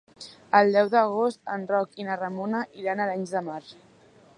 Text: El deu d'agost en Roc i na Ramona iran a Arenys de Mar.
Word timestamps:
El 0.59 0.71
deu 0.75 0.89
d'agost 0.93 1.53
en 1.57 1.67
Roc 1.75 1.95
i 2.03 2.09
na 2.09 2.19
Ramona 2.23 2.67
iran 2.85 3.05
a 3.05 3.09
Arenys 3.11 3.37
de 3.39 3.49
Mar. 3.53 3.65